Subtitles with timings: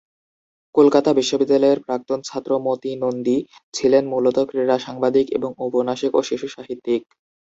[0.75, 3.37] কলকাতা বিশ্ববিদ্যালয়ের প্রাক্তন ছাত্র মতি নন্দী
[3.73, 7.01] ছিলেন মূলত ক্রীড়া সাংবাদিক এবং উপন্যাসিক ও শিশু সাহিত্যিক।